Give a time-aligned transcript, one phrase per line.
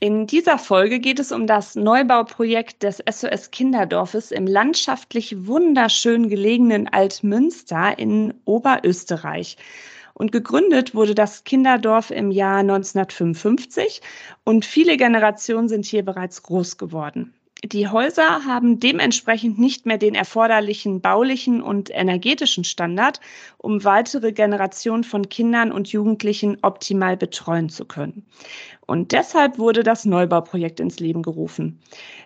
[0.00, 6.86] In dieser Folge geht es um das Neubauprojekt des SOS Kinderdorfes im landschaftlich wunderschön gelegenen
[6.86, 9.56] Altmünster in Oberösterreich.
[10.14, 14.00] Und gegründet wurde das Kinderdorf im Jahr 1955
[14.44, 17.34] und viele Generationen sind hier bereits groß geworden.
[17.64, 23.20] Die Häuser haben dementsprechend nicht mehr den erforderlichen baulichen und energetischen Standard,
[23.56, 28.24] um weitere Generationen von Kindern und Jugendlichen optimal betreuen zu können.
[28.86, 31.80] Und deshalb wurde das Neubauprojekt ins Leben gerufen.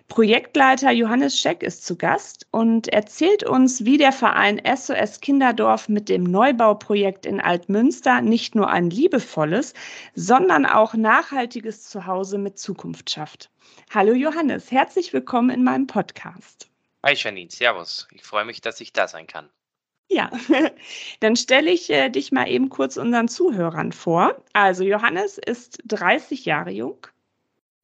[0.07, 6.09] Projektleiter Johannes Scheck ist zu Gast und erzählt uns, wie der Verein SOS Kinderdorf mit
[6.09, 9.73] dem Neubauprojekt in Altmünster nicht nur ein liebevolles,
[10.13, 13.49] sondern auch nachhaltiges Zuhause mit Zukunft schafft.
[13.93, 16.69] Hallo Johannes, herzlich willkommen in meinem Podcast.
[17.03, 18.07] Hi Janine, Servus.
[18.11, 19.49] Ich freue mich, dass ich da sein kann.
[20.09, 20.31] Ja,
[21.19, 24.43] dann stelle ich äh, dich mal eben kurz unseren Zuhörern vor.
[24.53, 27.07] Also Johannes ist 30 Jahre jung,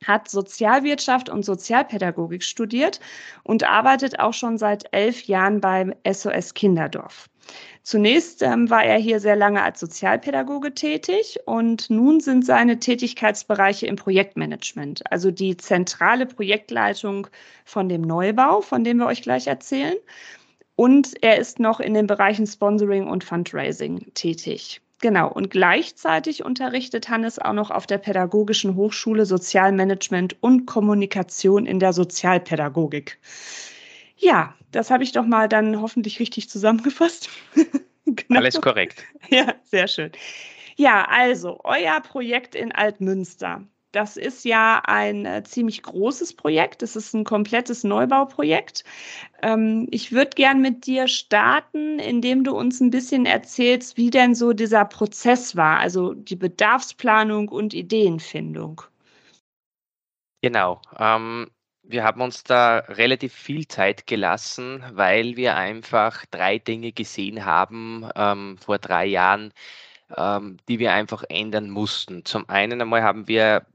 [0.06, 3.00] hat Sozialwirtschaft und Sozialpädagogik studiert
[3.44, 7.30] und arbeitet auch schon seit elf Jahren beim SOS Kinderdorf.
[7.84, 13.88] Zunächst ähm, war er hier sehr lange als Sozialpädagoge tätig und nun sind seine Tätigkeitsbereiche
[13.88, 17.28] im Projektmanagement, also die zentrale Projektleitung
[17.66, 19.96] von dem Neubau, von dem wir euch gleich erzählen.
[20.76, 24.82] Und er ist noch in den Bereichen Sponsoring und Fundraising tätig.
[25.02, 25.32] Genau.
[25.32, 31.94] Und gleichzeitig unterrichtet Hannes auch noch auf der Pädagogischen Hochschule Sozialmanagement und Kommunikation in der
[31.94, 33.18] Sozialpädagogik.
[34.18, 37.30] Ja, das habe ich doch mal dann hoffentlich richtig zusammengefasst.
[38.06, 38.40] genau.
[38.40, 39.06] Alles korrekt.
[39.30, 40.12] Ja, sehr schön.
[40.76, 43.64] Ja, also euer Projekt in Altmünster.
[43.92, 46.84] Das ist ja ein äh, ziemlich großes Projekt.
[46.84, 48.84] Das ist ein komplettes Neubauprojekt.
[49.42, 54.36] Ähm, ich würde gern mit dir starten, indem du uns ein bisschen erzählst, wie denn
[54.36, 58.82] so dieser Prozess war, also die Bedarfsplanung und Ideenfindung.
[60.42, 60.82] Genau.
[60.98, 61.50] Ähm,
[61.82, 68.08] wir haben uns da relativ viel Zeit gelassen, weil wir einfach drei Dinge gesehen haben
[68.16, 69.52] ähm, vor drei Jahren,
[70.16, 72.26] ähm, die wir einfach ändern mussten.
[72.26, 73.66] Zum einen einmal haben wir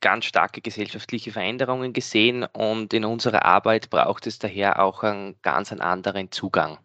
[0.00, 5.72] ganz starke gesellschaftliche Veränderungen gesehen und in unserer Arbeit braucht es daher auch einen ganz
[5.72, 6.78] anderen Zugang.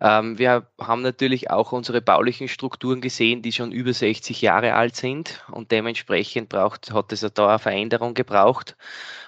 [0.00, 4.94] Ähm, wir haben natürlich auch unsere baulichen Strukturen gesehen, die schon über 60 Jahre alt
[4.94, 8.76] sind und dementsprechend braucht, hat es da eine Veränderung gebraucht.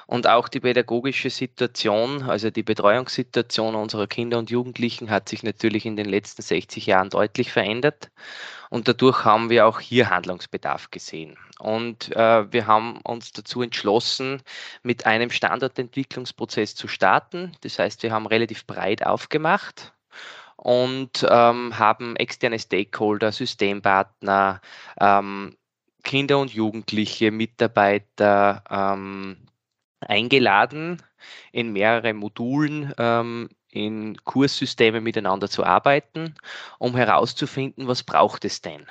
[0.06, 5.86] Und auch die pädagogische Situation, also die Betreuungssituation unserer Kinder und Jugendlichen hat sich natürlich
[5.86, 8.10] in den letzten 60 Jahren deutlich verändert.
[8.70, 11.36] Und dadurch haben wir auch hier Handlungsbedarf gesehen.
[11.60, 14.42] Und äh, wir haben uns dazu entschlossen,
[14.82, 17.52] mit einem Standortentwicklungsprozess zu starten.
[17.62, 19.92] Das heißt, wir haben relativ breit aufgemacht
[20.60, 24.60] und ähm, haben externe Stakeholder, Systempartner,
[25.00, 25.56] ähm,
[26.04, 29.38] Kinder und Jugendliche, Mitarbeiter, ähm,
[30.00, 31.02] eingeladen,
[31.52, 36.34] in mehrere Modulen ähm, in Kurssystemen miteinander zu arbeiten,
[36.78, 38.86] um herauszufinden, was braucht es denn.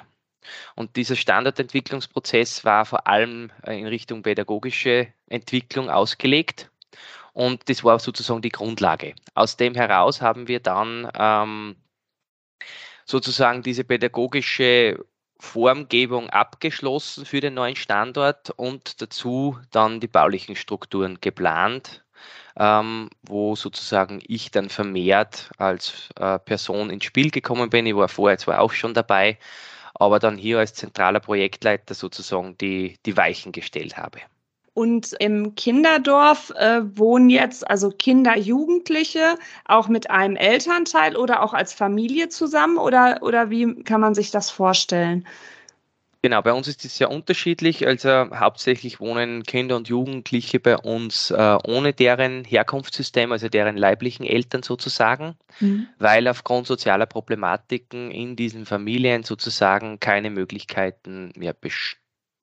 [0.75, 6.68] Und dieser Standardentwicklungsprozess war vor allem äh, in Richtung pädagogische Entwicklung ausgelegt.
[7.39, 9.15] Und das war sozusagen die Grundlage.
[9.33, 11.77] Aus dem heraus haben wir dann ähm,
[13.05, 15.05] sozusagen diese pädagogische
[15.39, 22.03] Formgebung abgeschlossen für den neuen Standort und dazu dann die baulichen Strukturen geplant,
[22.57, 27.85] ähm, wo sozusagen ich dann vermehrt als äh, Person ins Spiel gekommen bin.
[27.85, 29.39] Ich war vorher zwar auch schon dabei,
[29.93, 34.19] aber dann hier als zentraler Projektleiter sozusagen die, die Weichen gestellt habe.
[34.73, 41.53] Und im Kinderdorf äh, wohnen jetzt also Kinder, Jugendliche auch mit einem Elternteil oder auch
[41.53, 45.25] als Familie zusammen oder, oder wie kann man sich das vorstellen?
[46.21, 47.87] Genau, bei uns ist es sehr unterschiedlich.
[47.87, 54.25] Also hauptsächlich wohnen Kinder und Jugendliche bei uns äh, ohne deren Herkunftssystem, also deren leiblichen
[54.25, 55.87] Eltern sozusagen, mhm.
[55.97, 61.98] weil aufgrund sozialer Problematiken in diesen Familien sozusagen keine Möglichkeiten mehr bestehen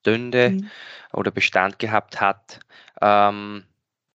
[0.06, 0.70] bestünde mhm.
[1.12, 2.60] oder Bestand gehabt hat,
[3.00, 3.64] ähm,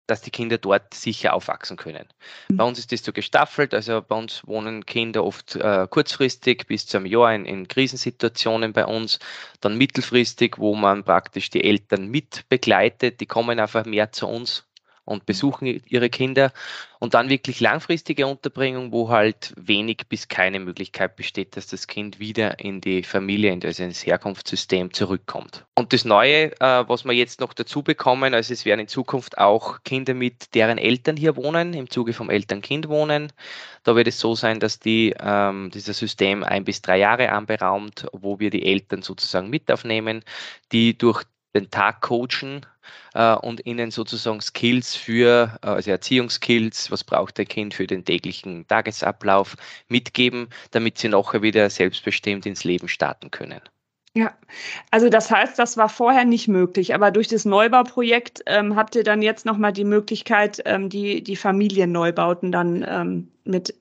[0.06, 2.06] dass die Kinder dort sicher aufwachsen können.
[2.48, 2.56] Mhm.
[2.56, 6.86] Bei uns ist das so gestaffelt, also bei uns wohnen Kinder oft äh, kurzfristig bis
[6.86, 9.18] zu einem Jahr in, in, Krisensituationen bei uns,
[9.60, 14.67] dann mittelfristig, wo man praktisch die Eltern mit begleitet, die kommen einfach mehr zu uns
[15.08, 16.52] und besuchen ihre Kinder.
[17.00, 22.18] Und dann wirklich langfristige Unterbringung, wo halt wenig bis keine Möglichkeit besteht, dass das Kind
[22.18, 25.64] wieder in die Familie, in das Herkunftssystem zurückkommt.
[25.76, 29.38] Und das Neue, äh, was wir jetzt noch dazu bekommen, also es werden in Zukunft
[29.38, 33.32] auch Kinder mit deren Eltern hier wohnen, im Zuge vom Eltern-Kind wohnen.
[33.84, 38.06] Da wird es so sein, dass die, ähm, dieses System ein bis drei Jahre anberaumt,
[38.12, 40.24] wo wir die Eltern sozusagen mit aufnehmen,
[40.72, 41.22] die durch
[41.54, 42.66] den Tag coachen
[43.14, 48.04] äh, und ihnen sozusagen Skills für, äh, also Erziehungsskills, was braucht der Kind für den
[48.04, 49.56] täglichen Tagesablauf
[49.88, 53.60] mitgeben, damit sie nachher wieder selbstbestimmt ins Leben starten können.
[54.14, 54.32] Ja,
[54.90, 59.04] also das heißt, das war vorher nicht möglich, aber durch das Neubauprojekt ähm, habt ihr
[59.04, 63.74] dann jetzt nochmal die Möglichkeit, ähm, die, die Familienneubauten dann ähm, mit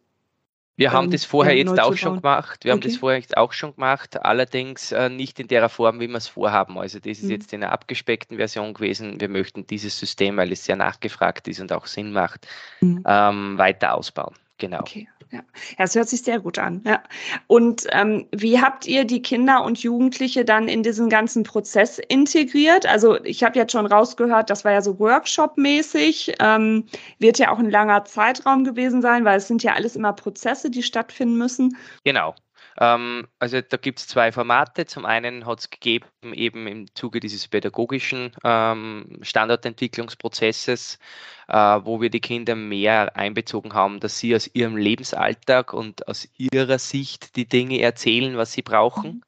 [0.78, 2.64] wir haben das vorher ja, jetzt auch schon gemacht.
[2.64, 2.82] Wir okay.
[2.82, 6.18] haben das vorher jetzt auch schon gemacht, allerdings äh, nicht in der Form, wie wir
[6.18, 6.78] es vorhaben.
[6.78, 7.32] Also das ist mhm.
[7.32, 9.20] jetzt in einer abgespeckten Version gewesen.
[9.20, 12.48] Wir möchten dieses System, weil es sehr nachgefragt ist und auch Sinn macht,
[12.80, 13.04] mhm.
[13.08, 14.36] ähm, weiter ausbauen.
[14.58, 14.80] Genau.
[14.80, 15.08] Okay.
[15.32, 15.42] Ja.
[15.78, 16.82] es hört sich sehr gut an.
[16.86, 17.04] Ja.
[17.48, 22.86] Und ähm, wie habt ihr die Kinder und Jugendliche dann in diesen ganzen Prozess integriert?
[22.86, 26.86] Also ich habe jetzt schon rausgehört, das war ja so Workshop-mäßig, ähm,
[27.20, 30.70] wird ja auch ein langer Zeitraum gewesen sein, weil es sind ja alles immer Prozesse,
[30.70, 31.76] die stattfinden müssen.
[32.06, 32.34] Genau.
[32.80, 34.86] Ähm, also da gibt es zwei Formate.
[34.86, 41.00] Zum einen hat es gegeben, eben im Zuge dieses pädagogischen ähm, Standortentwicklungsprozesses,
[41.48, 46.28] äh, wo wir die Kinder mehr einbezogen haben, dass sie aus ihrem Lebensalltag und aus
[46.38, 49.08] ihrer Sicht die Dinge erzählen, was sie brauchen.
[49.08, 49.24] Mhm.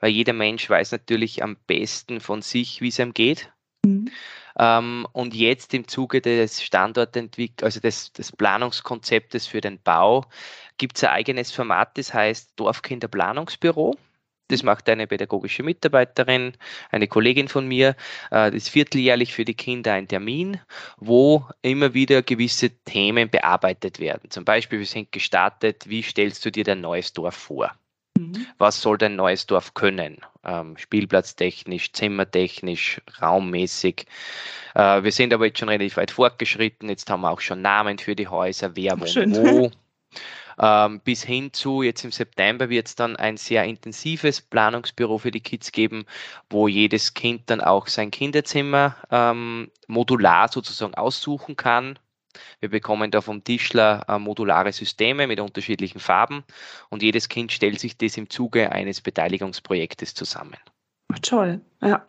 [0.00, 3.52] Weil jeder Mensch weiß natürlich am besten von sich, wie es ihm geht.
[3.84, 4.10] Mhm.
[4.58, 10.24] Ähm, und jetzt im Zuge des Standortentwicklungs, also des, des Planungskonzeptes für den Bau,
[10.78, 13.94] gibt es ein eigenes Format, das heißt Dorfkinderplanungsbüro.
[14.48, 16.52] Das macht eine pädagogische Mitarbeiterin,
[16.90, 17.96] eine Kollegin von mir.
[18.30, 20.60] Äh, das ist vierteljährlich für die Kinder ein Termin,
[20.98, 24.30] wo immer wieder gewisse Themen bearbeitet werden.
[24.30, 27.72] Zum Beispiel, wir sind gestartet, wie stellst du dir dein neues Dorf vor?
[28.18, 28.46] Mhm.
[28.58, 30.18] Was soll dein neues Dorf können?
[30.44, 34.06] Ähm, spielplatztechnisch, zimmertechnisch, raummäßig.
[34.74, 36.88] Äh, wir sind aber jetzt schon relativ weit fortgeschritten.
[36.88, 39.70] Jetzt haben wir auch schon Namen für die Häuser, wer wohnt wo.
[40.58, 45.30] Ähm, bis hin zu, jetzt im September wird es dann ein sehr intensives Planungsbüro für
[45.30, 46.04] die Kids geben,
[46.50, 51.98] wo jedes Kind dann auch sein Kinderzimmer ähm, modular sozusagen aussuchen kann.
[52.60, 56.44] Wir bekommen da vom Tischler äh, modulare Systeme mit unterschiedlichen Farben
[56.90, 60.56] und jedes Kind stellt sich das im Zuge eines Beteiligungsprojektes zusammen.
[61.12, 62.06] Ach, toll, ja.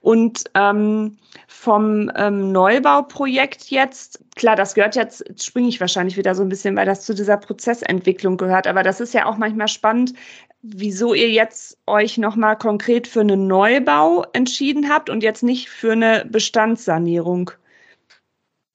[0.00, 6.34] Und ähm, vom ähm, Neubauprojekt jetzt, klar, das gehört jetzt, jetzt springe ich wahrscheinlich wieder
[6.34, 9.68] so ein bisschen, weil das zu dieser Prozessentwicklung gehört, aber das ist ja auch manchmal
[9.68, 10.14] spannend,
[10.62, 15.92] wieso ihr jetzt euch nochmal konkret für einen Neubau entschieden habt und jetzt nicht für
[15.92, 17.50] eine Bestandssanierung.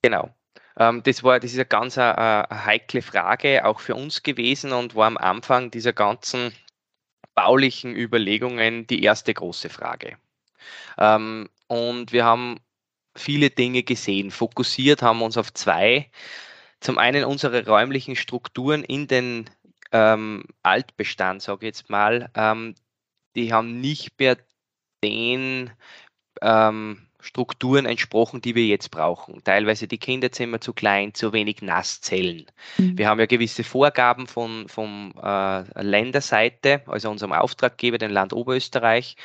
[0.02, 0.30] Genau.
[0.77, 4.71] Ähm, das war, das ist eine ganz äh, eine heikle Frage, auch für uns gewesen
[4.71, 6.54] und war am Anfang dieser ganzen
[7.36, 10.18] baulichen Überlegungen die erste große Frage.
[10.98, 12.60] Ähm, und wir haben
[13.16, 14.31] viele Dinge gesehen.
[14.31, 16.10] Fokussiert haben uns auf zwei.
[16.80, 19.50] Zum einen unsere räumlichen Strukturen in den
[19.92, 22.76] ähm, Altbestand, sage ich jetzt mal, ähm,
[23.35, 24.38] die haben nicht mehr
[25.04, 25.71] den
[26.42, 29.44] ähm, Strukturen entsprochen, die wir jetzt brauchen.
[29.44, 32.45] Teilweise die Kinderzimmer zu klein, zu wenig Nasszellen.
[32.78, 32.97] Mhm.
[32.97, 39.18] Wir haben ja gewisse Vorgaben von, von äh, Länderseite, also unserem Auftraggeber, dem Land Oberösterreich.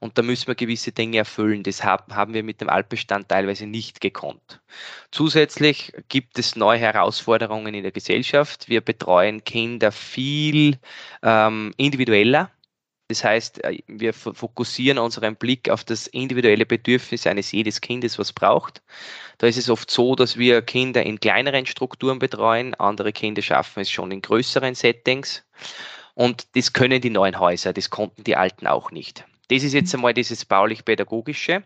[0.00, 1.62] Und da müssen wir gewisse Dinge erfüllen.
[1.62, 4.60] Das haben wir mit dem Altbestand teilweise nicht gekonnt.
[5.10, 8.68] Zusätzlich gibt es neue Herausforderungen in der Gesellschaft.
[8.68, 10.78] Wir betreuen Kinder viel
[11.22, 12.50] ähm, individueller
[13.12, 18.32] das heißt, äh, wir fokussieren unseren Blick auf das individuelle Bedürfnis eines jedes Kindes, was
[18.32, 18.82] braucht.
[19.36, 23.80] Da ist es oft so, dass wir Kinder in kleineren Strukturen betreuen, andere Kinder schaffen
[23.80, 25.44] es schon in größeren Settings.
[26.14, 29.26] Und das können die neuen Häuser, das konnten die alten auch nicht.
[29.48, 31.64] Das ist jetzt einmal dieses baulich-pädagogische,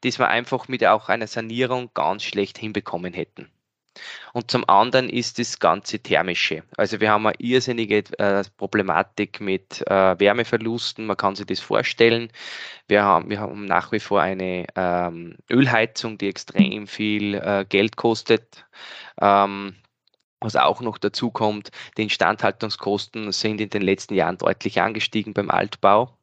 [0.00, 3.50] das wir einfach mit auch einer Sanierung ganz schlecht hinbekommen hätten.
[4.32, 6.62] Und zum anderen ist das ganze Thermische.
[6.76, 12.30] Also wir haben eine irrsinnige äh, Problematik mit äh, Wärmeverlusten, man kann sich das vorstellen.
[12.86, 17.96] Wir haben, wir haben nach wie vor eine ähm, Ölheizung, die extrem viel äh, Geld
[17.96, 18.66] kostet.
[19.20, 19.74] Ähm,
[20.40, 25.50] was auch noch dazu kommt, die Instandhaltungskosten sind in den letzten Jahren deutlich angestiegen beim
[25.50, 26.16] Altbau.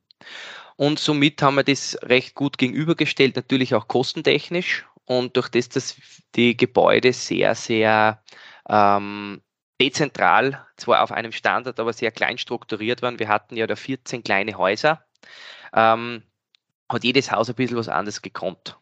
[0.78, 5.96] Und somit haben wir das recht gut gegenübergestellt, natürlich auch kostentechnisch und durch das, dass
[6.36, 8.22] die Gebäude sehr, sehr
[8.68, 9.42] ähm,
[9.80, 13.20] dezentral, zwar auf einem Standard, aber sehr klein strukturiert waren.
[13.20, 15.06] Wir hatten ja da 14 kleine Häuser.
[15.74, 16.24] Ähm,
[16.90, 18.78] hat jedes Haus ein bisschen was anderes gekonnt.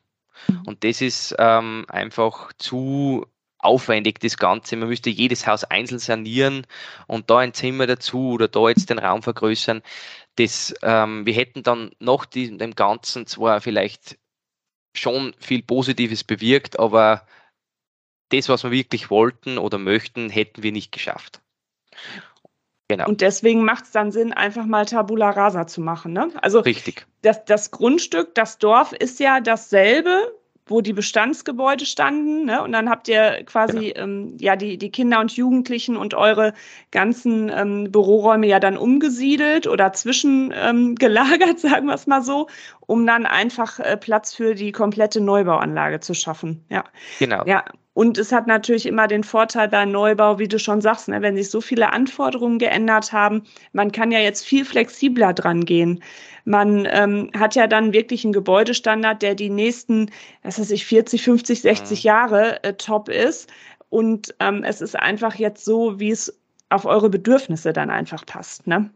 [0.48, 0.62] Mhm.
[0.65, 3.25] Und das ist ähm, einfach zu
[3.58, 4.75] aufwendig, das Ganze.
[4.75, 6.68] Man müsste jedes Haus einzeln sanieren
[7.08, 9.82] und da ein Zimmer dazu oder da jetzt den Raum vergrößern.
[10.36, 14.18] Das, ähm, wir hätten dann nach diesem, dem Ganzen zwar vielleicht
[14.94, 17.26] schon viel Positives bewirkt, aber
[18.30, 21.42] das, was wir wirklich wollten oder möchten, hätten wir nicht geschafft.
[22.88, 23.08] Genau.
[23.08, 26.14] Und deswegen macht es dann Sinn, einfach mal Tabula Rasa zu machen.
[26.14, 26.30] Ne?
[26.42, 27.06] Also Richtig.
[27.22, 32.46] Das, das Grundstück, das Dorf ist ja dasselbe, wo die Bestandsgebäude standen.
[32.46, 32.62] Ne?
[32.62, 34.03] Und dann habt ihr quasi genau.
[34.03, 36.53] ähm, ja die, die Kinder und Jugendlichen und eure
[36.91, 42.48] ganzen ähm, Büroräume ja dann umgesiedelt oder zwischengelagert, ähm, sagen wir es mal so,
[42.82, 46.65] um dann einfach äh, Platz für die komplette Neubauanlage zu schaffen.
[46.70, 46.84] Ja.
[47.20, 47.43] Genau.
[47.46, 47.65] Ja.
[47.94, 51.36] Und es hat natürlich immer den Vorteil bei Neubau, wie du schon sagst, ne, wenn
[51.36, 56.04] sich so viele Anforderungen geändert haben, man kann ja jetzt viel flexibler dran gehen.
[56.46, 60.10] Man ähm, hat ja dann wirklich einen Gebäudestandard, der die nächsten,
[60.42, 62.08] was weiß ich, 40, 50, 60 mhm.
[62.08, 63.50] Jahre äh, top ist.
[63.90, 66.36] Und ähm, es ist einfach jetzt so, wie es
[66.70, 68.66] auf eure Bedürfnisse dann einfach passt.
[68.66, 68.90] Ne?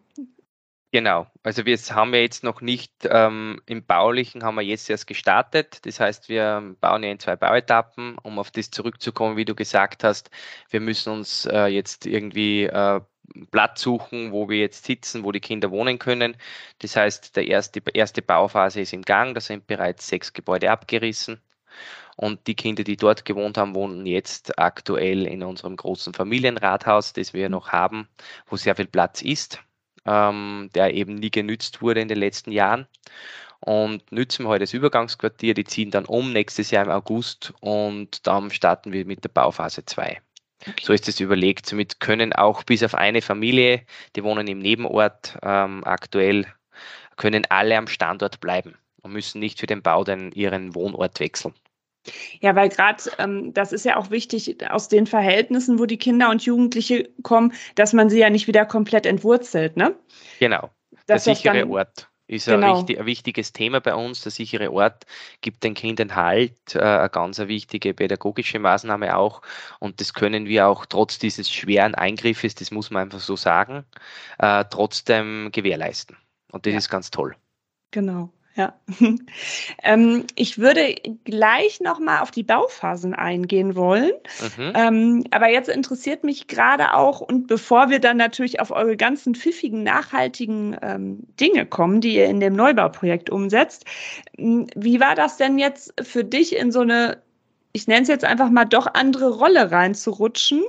[0.93, 5.05] Genau, also wir haben ja jetzt noch nicht ähm, im Baulichen, haben wir jetzt erst
[5.05, 5.85] gestartet.
[5.85, 10.05] Das heißt, wir bauen ja in zwei Bauetappen, um auf das zurückzukommen, wie du gesagt
[10.05, 10.29] hast.
[10.69, 13.01] Wir müssen uns äh, jetzt irgendwie äh,
[13.51, 16.37] Platz suchen, wo wir jetzt sitzen, wo die Kinder wohnen können.
[16.79, 20.71] Das heißt, der erste, die erste Bauphase ist im Gang, da sind bereits sechs Gebäude
[20.71, 21.41] abgerissen.
[22.15, 27.33] Und die Kinder, die dort gewohnt haben, wohnen jetzt aktuell in unserem großen Familienrathaus, das
[27.33, 28.07] wir noch haben,
[28.47, 29.61] wo sehr viel Platz ist
[30.07, 32.87] ähm, der eben nie genützt wurde in den letzten Jahren.
[33.59, 38.25] Und nützen wir heute das Übergangsquartier, die ziehen dann um nächstes Jahr im August und
[38.27, 40.21] dann starten wir mit der Bauphase 2.
[40.61, 40.83] Okay.
[40.83, 41.65] So ist es überlegt.
[41.65, 43.85] Somit können auch bis auf eine Familie,
[44.15, 46.45] die wohnen im Nebenort ähm, aktuell,
[47.15, 51.53] können alle am Standort bleiben und müssen nicht für den Bau dann ihren Wohnort wechseln.
[52.39, 56.29] Ja, weil gerade ähm, das ist ja auch wichtig aus den Verhältnissen, wo die Kinder
[56.29, 59.95] und Jugendliche kommen, dass man sie ja nicht wieder komplett entwurzelt, ne?
[60.39, 60.69] Genau.
[61.05, 62.67] Dass der sichere dann, Ort ist genau.
[62.67, 64.21] ein, richtig, ein, wichtiges Thema bei uns.
[64.21, 65.05] Der sichere Ort
[65.41, 69.41] gibt den Kindern Halt, äh, eine ganz wichtige pädagogische Maßnahme auch.
[69.79, 73.85] Und das können wir auch trotz dieses schweren Eingriffes, das muss man einfach so sagen,
[74.39, 76.17] äh, trotzdem gewährleisten.
[76.51, 76.79] Und das ja.
[76.79, 77.35] ist ganz toll.
[77.91, 78.29] Genau.
[78.57, 78.73] Ja.
[79.83, 80.95] ähm, ich würde
[81.25, 84.13] gleich nochmal auf die Bauphasen eingehen wollen.
[84.57, 84.73] Mhm.
[84.75, 89.35] Ähm, aber jetzt interessiert mich gerade auch, und bevor wir dann natürlich auf eure ganzen
[89.35, 93.85] pfiffigen, nachhaltigen ähm, Dinge kommen, die ihr in dem Neubauprojekt umsetzt,
[94.35, 97.21] wie war das denn jetzt für dich in so eine,
[97.77, 100.63] ich nenne es jetzt einfach mal, doch andere Rolle reinzurutschen?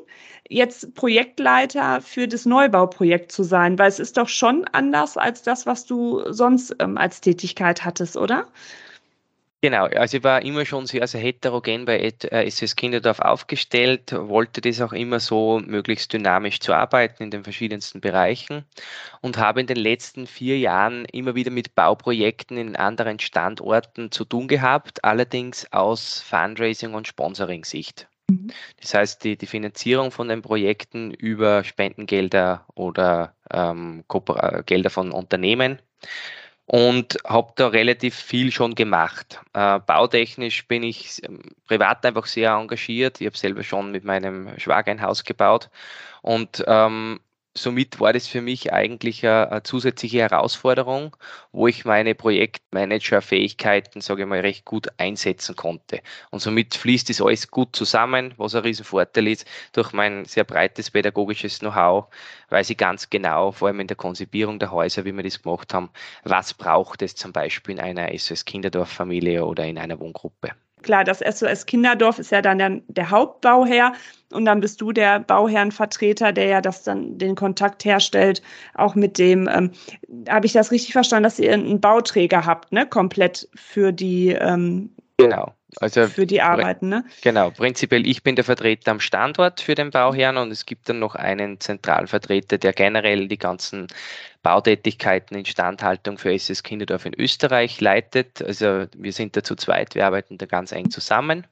[0.48, 3.78] jetzt Projektleiter für das Neubauprojekt zu sein?
[3.78, 8.16] Weil es ist doch schon anders als das, was du sonst ähm, als Tätigkeit hattest,
[8.16, 8.46] oder?
[9.60, 14.60] Genau, also ich war immer schon sehr, sehr heterogen bei SS äh, Kinderdorf aufgestellt, wollte
[14.60, 18.64] das auch immer so möglichst dynamisch zu arbeiten in den verschiedensten Bereichen
[19.20, 24.24] und habe in den letzten vier Jahren immer wieder mit Bauprojekten in anderen Standorten zu
[24.24, 28.06] tun gehabt, allerdings aus Fundraising und Sponsoring-Sicht.
[28.30, 28.52] Mhm.
[28.80, 34.04] Das heißt, die, die Finanzierung von den Projekten über Spendengelder oder ähm,
[34.66, 35.82] Gelder von Unternehmen
[36.68, 39.40] und habe da relativ viel schon gemacht.
[39.54, 43.22] Äh, bautechnisch bin ich ähm, privat einfach sehr engagiert.
[43.22, 45.70] Ich habe selber schon mit meinem Schwager ein Haus gebaut
[46.20, 47.20] und ähm,
[47.62, 51.16] somit war das für mich eigentlich eine, eine, zusätzliche Herausforderung,
[51.52, 56.00] wo ich meine Projektmanager-Fähigkeiten, sage ich mal, recht gut einsetzen konnte.
[56.30, 59.46] Und somit fließt das alles gut zusammen, was ein Riesenvorteil ist.
[59.72, 62.06] Durch mein sehr breites pädagogisches Know-how
[62.50, 65.74] weiß ich ganz genau, vor allem in der Konzipierung der Häuser, wie wir das gemacht
[65.74, 65.90] haben,
[66.24, 70.52] was braucht es zum Beispiel in einer SOS-Kinderdorf-Familie oder in einer Wohngruppe.
[70.88, 73.92] Klar, das SOS Kinderdorf ist ja dann der, der, Hauptbauherr
[74.32, 78.40] und dann bist du der Bauherrenvertreter, der ja das dann den Kontakt herstellt,
[78.72, 79.72] auch mit dem, ähm,
[80.30, 84.88] habe ich das richtig verstanden, dass ihr einen Bauträger habt, ne, komplett für die ähm,
[85.18, 85.52] Genau.
[85.76, 87.04] Also für die Arbeiten, ne?
[87.22, 90.98] Genau, prinzipiell ich bin der Vertreter am Standort für den Bauherrn und es gibt dann
[90.98, 93.86] noch einen Zentralvertreter, der generell die ganzen
[94.42, 98.42] Bautätigkeiten, Instandhaltung für SS Kinderdorf in Österreich leitet.
[98.42, 101.46] Also wir sind da zu zweit, wir arbeiten da ganz eng zusammen.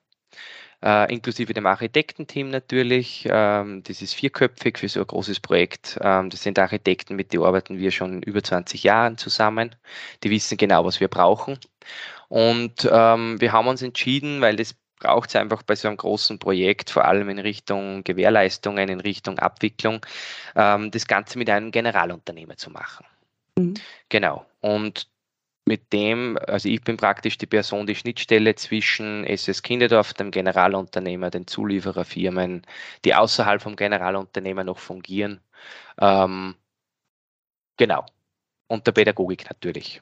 [0.83, 3.27] Äh, inklusive dem Architektenteam natürlich.
[3.31, 5.99] Ähm, das ist vierköpfig für so ein großes Projekt.
[6.03, 9.75] Ähm, das sind Architekten, mit denen arbeiten wir schon über 20 Jahren zusammen.
[10.23, 11.59] Die wissen genau, was wir brauchen.
[12.29, 16.39] Und ähm, wir haben uns entschieden, weil das braucht es einfach bei so einem großen
[16.39, 20.05] Projekt, vor allem in Richtung Gewährleistungen, in Richtung Abwicklung,
[20.55, 23.07] ähm, das Ganze mit einem Generalunternehmer zu machen.
[23.59, 23.75] Mhm.
[24.09, 24.47] Genau.
[24.61, 25.09] Und
[25.67, 31.31] mit dem, also ich bin praktisch die Person, die Schnittstelle zwischen SS Kinderdorf, dem Generalunternehmer,
[31.31, 32.63] den Zuliefererfirmen,
[33.05, 35.41] die außerhalb vom Generalunternehmer noch fungieren.
[36.01, 36.55] Ähm,
[37.77, 38.07] genau.
[38.69, 40.01] Und der Pädagogik natürlich.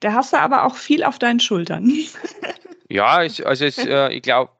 [0.00, 1.92] Da hast du aber auch viel auf deinen Schultern.
[2.90, 4.52] Ja, es, also es, äh, ich glaube,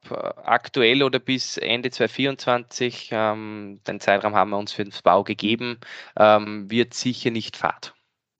[0.43, 5.79] aktuell oder bis Ende 2024, ähm, den Zeitraum haben wir uns für den Bau gegeben,
[6.17, 7.93] ähm, wird sicher nicht Fahrt.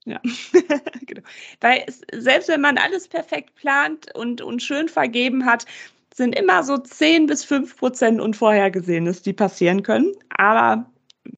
[0.05, 0.19] Ja,
[1.05, 1.21] genau.
[1.61, 5.65] Weil es, selbst wenn man alles perfekt plant und, und schön vergeben hat,
[6.13, 10.13] sind immer so 10 bis 5 Prozent Unvorhergesehenes, die passieren können.
[10.37, 10.85] Aber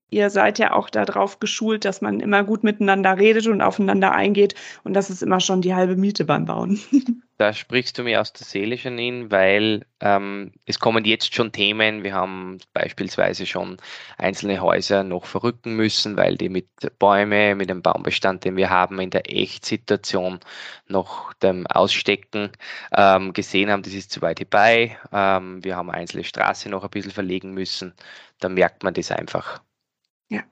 [0.09, 4.55] ihr seid ja auch darauf geschult, dass man immer gut miteinander redet und aufeinander eingeht.
[4.83, 6.79] Und das ist immer schon die halbe Miete beim Bauen.
[7.39, 12.03] Da sprichst du mir aus der Seele, Janine, weil ähm, es kommen jetzt schon Themen.
[12.03, 13.77] Wir haben beispielsweise schon
[14.17, 18.99] einzelne Häuser noch verrücken müssen, weil die mit Bäume, mit dem Baumbestand, den wir haben,
[18.99, 20.39] in der Echtsituation
[20.87, 22.49] noch dem Ausstecken
[22.91, 24.97] ähm, gesehen haben, das ist zu weit vorbei.
[25.11, 27.93] Ähm, wir haben einzelne Straße noch ein bisschen verlegen müssen.
[28.39, 29.61] Da merkt man das einfach.
[30.29, 30.43] Ja.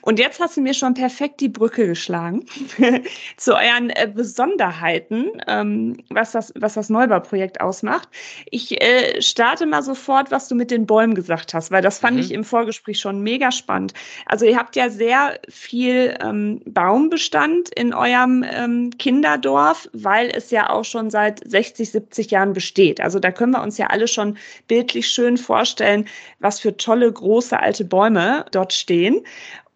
[0.00, 2.44] Und jetzt hast du mir schon perfekt die Brücke geschlagen
[3.36, 8.08] zu euren äh, Besonderheiten, ähm, was, das, was das Neubauprojekt ausmacht.
[8.50, 12.16] Ich äh, starte mal sofort, was du mit den Bäumen gesagt hast, weil das fand
[12.16, 12.22] mhm.
[12.22, 13.92] ich im Vorgespräch schon mega spannend.
[14.26, 20.70] Also ihr habt ja sehr viel ähm, Baumbestand in eurem ähm, Kinderdorf, weil es ja
[20.70, 23.00] auch schon seit 60, 70 Jahren besteht.
[23.00, 24.38] Also da können wir uns ja alle schon
[24.68, 26.06] bildlich schön vorstellen,
[26.38, 29.22] was für tolle, große, alte Bäume dort stehen.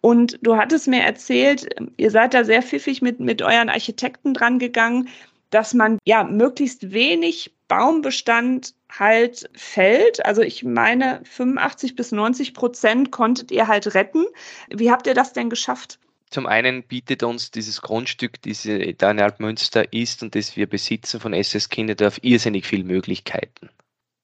[0.05, 4.59] Und du hattest mir erzählt, ihr seid da sehr pfiffig mit, mit euren Architekten dran
[4.59, 5.09] gegangen,
[5.49, 10.23] dass man ja möglichst wenig Baumbestand halt fällt.
[10.23, 14.25] Also ich meine, 85 bis 90 Prozent konntet ihr halt retten.
[14.69, 15.97] Wie habt ihr das denn geschafft?
[16.29, 21.33] Zum einen bietet uns dieses Grundstück, diese Daniel Münster ist und das wir besitzen von
[21.33, 23.71] SS Kinderdorf, irrsinnig viele Möglichkeiten.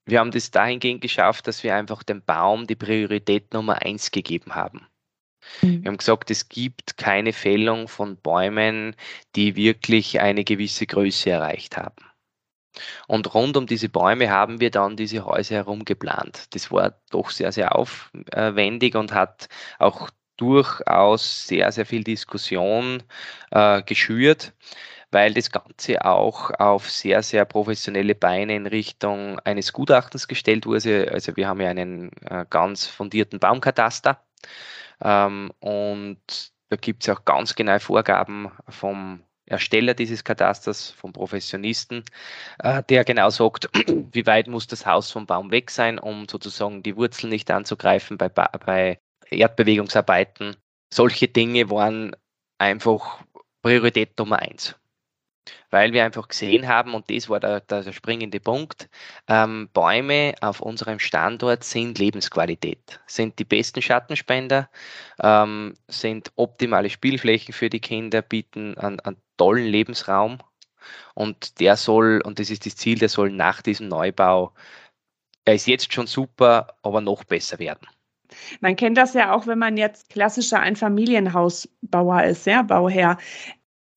[0.06, 4.53] Wir haben das dahingehend geschafft, dass wir einfach dem Baum die Priorität Nummer eins gegeben
[4.53, 4.86] haben.
[5.62, 5.84] Mhm.
[5.84, 8.95] Wir haben gesagt, es gibt keine Fällung von Bäumen,
[9.36, 12.06] die wirklich eine gewisse Größe erreicht haben.
[13.08, 16.47] Und rund um diese Bäume haben wir dann diese Häuser herum geplant.
[16.56, 23.04] Das war doch sehr, sehr aufwendig und hat auch durchaus sehr, sehr viel Diskussion
[23.51, 24.54] äh, geschürt,
[25.12, 31.12] weil das Ganze auch auf sehr, sehr professionelle Beine in Richtung eines Gutachtens gestellt wurde.
[31.12, 34.23] Also wir haben ja einen äh, ganz fundierten Baumkataster
[35.03, 42.03] ähm, und da gibt es auch ganz genaue Vorgaben vom Ersteller dieses Katasters, vom Professionisten,
[42.59, 43.69] äh, der genau sagt,
[44.13, 48.17] wie weit muss das Haus vom Baum weg sein, um sozusagen die Wurzeln nicht anzugreifen
[48.17, 50.55] bei, bei Erdbewegungsarbeiten.
[50.93, 52.15] Solche Dinge waren
[52.57, 53.23] einfach
[53.61, 54.75] Priorität Nummer eins
[55.71, 58.89] weil wir einfach gesehen haben, und das war der, der springende Punkt,
[59.27, 64.69] ähm, Bäume auf unserem Standort sind Lebensqualität, sind die besten Schattenspender,
[65.23, 70.39] ähm, sind optimale Spielflächen für die Kinder, bieten einen, einen tollen Lebensraum
[71.15, 74.53] und der soll, und das ist das Ziel, der soll nach diesem Neubau,
[75.45, 77.88] er ist jetzt schon super, aber noch besser werden.
[78.60, 83.17] Man kennt das ja auch, wenn man jetzt klassischer Einfamilienhausbauer ist, ja, Bauherr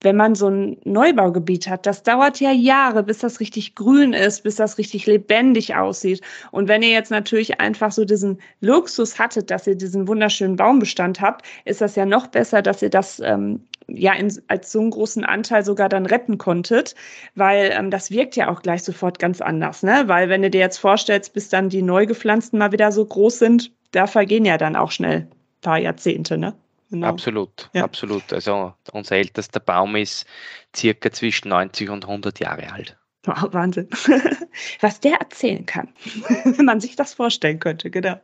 [0.04, 4.42] wenn man so ein Neubaugebiet hat, das dauert ja Jahre, bis das richtig grün ist,
[4.42, 6.20] bis das richtig lebendig aussieht.
[6.52, 11.20] Und wenn ihr jetzt natürlich einfach so diesen Luxus hattet, dass ihr diesen wunderschönen Baumbestand
[11.20, 14.90] habt, ist das ja noch besser, dass ihr das ähm, ja in, als so einen
[14.90, 16.94] großen Anteil sogar dann retten konntet,
[17.34, 20.04] weil ähm, das wirkt ja auch gleich sofort ganz anders, ne?
[20.06, 23.38] Weil wenn du dir jetzt vorstellst, bis dann die neu gepflanzten mal wieder so groß
[23.38, 25.28] sind, da vergehen ja dann auch schnell ein
[25.62, 26.54] paar Jahrzehnte, ne?
[26.90, 27.08] Genau.
[27.08, 27.84] Absolut, ja.
[27.84, 28.32] absolut.
[28.32, 30.26] Also unser ältester Baum ist
[30.74, 32.96] circa zwischen 90 und 100 Jahre alt.
[33.26, 33.88] Wow, Wahnsinn.
[34.80, 35.88] Was der erzählen kann,
[36.44, 38.20] wenn man sich das vorstellen könnte, genau.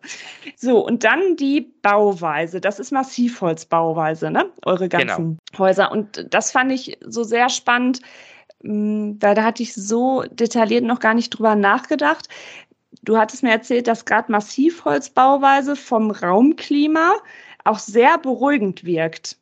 [0.57, 2.61] So, und dann die Bauweise.
[2.61, 4.51] Das ist Massivholzbauweise, ne?
[4.64, 5.05] Eure genau.
[5.05, 5.59] ganzen genau.
[5.59, 5.90] Häuser.
[5.90, 8.01] Und das fand ich so sehr spannend.
[8.62, 12.29] Hm, da, da hatte ich so detailliert noch gar nicht drüber nachgedacht.
[13.03, 17.14] Du hattest mir erzählt, dass gerade Massivholzbauweise vom Raumklima
[17.64, 19.37] auch sehr beruhigend wirkt.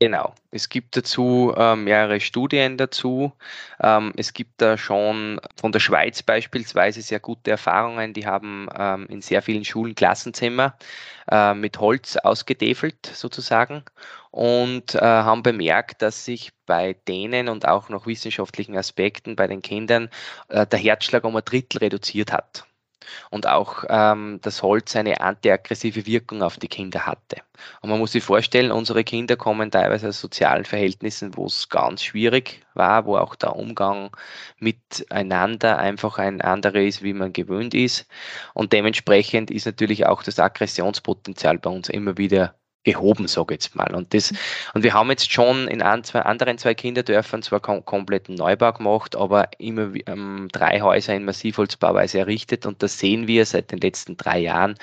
[0.00, 0.34] Genau.
[0.50, 3.32] Es gibt dazu äh, mehrere Studien dazu.
[3.80, 8.12] Ähm, es gibt da schon von der Schweiz beispielsweise sehr gute Erfahrungen.
[8.12, 10.76] Die haben ähm, in sehr vielen Schulen Klassenzimmer
[11.30, 13.84] äh, mit Holz ausgedefelt sozusagen
[14.30, 19.62] und äh, haben bemerkt, dass sich bei denen und auch noch wissenschaftlichen Aspekten bei den
[19.62, 20.10] Kindern
[20.48, 22.66] äh, der Herzschlag um ein Drittel reduziert hat
[23.30, 27.36] und auch ähm, das Holz eine antiaggressive Wirkung auf die Kinder hatte.
[27.80, 32.02] Und man muss sich vorstellen, unsere Kinder kommen teilweise aus sozialen Verhältnissen, wo es ganz
[32.02, 34.10] schwierig war, wo auch der Umgang
[34.58, 38.06] miteinander einfach ein anderer ist, wie man gewöhnt ist.
[38.54, 43.74] Und dementsprechend ist natürlich auch das Aggressionspotenzial bei uns immer wieder gehoben, sage ich jetzt
[43.74, 43.94] mal.
[43.94, 44.32] Und, das,
[44.74, 48.72] und wir haben jetzt schon in ein, zwei anderen zwei Kinderdörfern zwar kom kompletten Neubau
[48.72, 53.80] gemacht, aber immer ähm, drei Häuser in Massivholzbauweise errichtet und da sehen wir seit den
[53.80, 54.76] letzten drei Jahren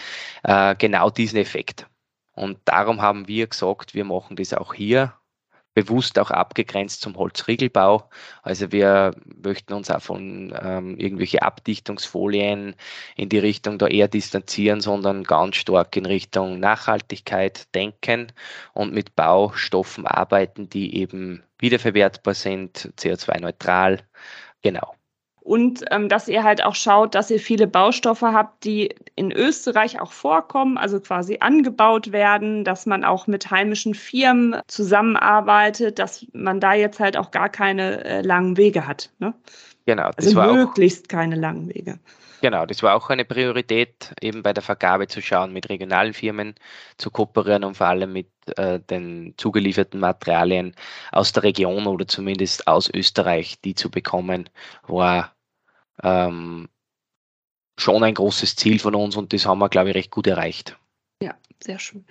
[0.44, 1.88] äh, genau diesen Effekt.
[2.34, 5.14] Und darum haben wir gesagt, wir machen das auch hier
[5.74, 8.10] bewusst auch abgegrenzt zum Holzriegelbau.
[8.44, 12.76] Also wir möchten uns auch von ähm, irgendwelche Abdichtungsfolien
[13.16, 18.32] in die Richtung da eher distanzieren, sondern ganz stark in Richtung Nachhaltigkeit denken
[18.74, 24.00] und mit Baustoffen arbeiten, die eben wiederverwertbar sind, CO2-neutral.
[24.62, 24.96] Genau
[25.42, 30.00] und ähm, dass ihr halt auch schaut, dass ihr viele Baustoffe habt, die in Österreich
[30.00, 36.60] auch vorkommen, also quasi angebaut werden, dass man auch mit heimischen Firmen zusammenarbeitet, dass man
[36.60, 39.10] da jetzt halt auch gar keine äh, langen Wege hat.
[39.18, 39.34] Ne?
[39.88, 40.12] Genau.
[40.16, 41.98] Das also möglichst auch, keine langen Wege.
[42.42, 46.56] Genau, das war auch eine Priorität, eben bei der Vergabe zu schauen, mit regionalen Firmen
[46.98, 50.76] zu kooperieren und vor allem mit äh, den zugelieferten Materialien
[51.12, 54.50] aus der Region oder zumindest aus Österreich, die zu bekommen,
[54.88, 55.36] war
[56.02, 56.68] ähm,
[57.78, 60.76] schon ein großes Ziel von uns und das haben wir, glaube ich, recht gut erreicht.
[61.22, 62.06] Ja, sehr schön.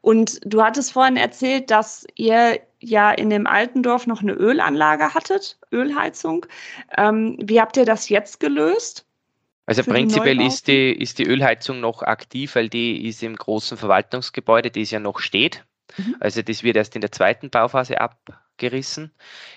[0.00, 5.12] Und du hattest vorhin erzählt, dass ihr ja in dem alten Dorf noch eine Ölanlage
[5.12, 6.46] hattet, Ölheizung.
[6.96, 9.03] Ähm, wie habt ihr das jetzt gelöst?
[9.66, 14.70] Also prinzipiell ist die, ist die Ölheizung noch aktiv, weil die ist im großen Verwaltungsgebäude,
[14.70, 15.64] das ja noch steht.
[15.96, 16.16] Mhm.
[16.20, 19.12] Also das wird erst in der zweiten Bauphase abgerissen.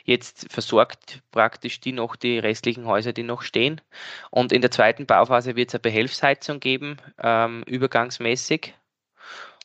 [0.05, 3.81] Jetzt versorgt praktisch die noch die restlichen Häuser, die noch stehen.
[4.31, 8.73] Und in der zweiten Bauphase wird es eine Behelfsheizung geben, ähm, übergangsmäßig.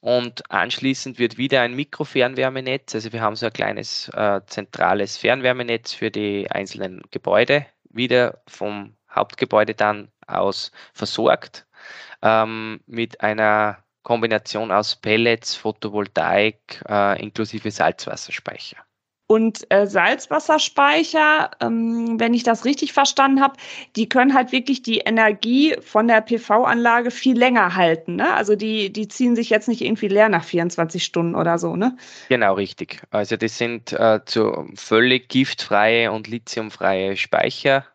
[0.01, 5.93] Und anschließend wird wieder ein Mikrofernwärmenetz, also wir haben so ein kleines äh, zentrales Fernwärmenetz
[5.93, 11.67] für die einzelnen Gebäude, wieder vom Hauptgebäude dann aus versorgt
[12.23, 18.79] ähm, mit einer Kombination aus Pellets, Photovoltaik äh, inklusive Salzwasserspeicher.
[19.29, 23.55] Und äh, Salzwasserspeicher, ähm, wenn ich das richtig verstanden habe,
[23.97, 28.17] die können halt wirklich die Energie von der PV-Anlage viel länger halten.
[28.17, 28.35] Ne?
[28.35, 31.97] Also die, die ziehen sich jetzt nicht irgendwie leer nach 24 Stunden oder so, ne?
[32.29, 33.01] Genau, richtig.
[33.11, 37.87] Also das sind äh, zu völlig giftfreie und lithiumfreie Speicher.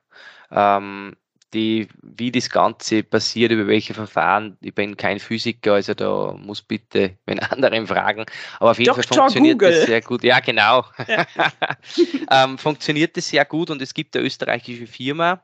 [0.50, 1.16] Ähm,
[1.54, 4.58] die, wie das Ganze passiert, über welche Verfahren.
[4.62, 8.26] Ich bin kein Physiker, also da muss bitte wenn anderen fragen.
[8.60, 9.04] Aber auf jeden Dr.
[9.04, 9.72] Fall funktioniert Google.
[9.72, 10.24] das sehr gut.
[10.24, 10.86] Ja, genau.
[11.08, 11.26] Ja.
[12.32, 15.42] ähm, funktioniert das sehr gut und es gibt eine österreichische Firma,